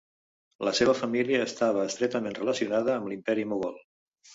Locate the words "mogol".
3.55-3.83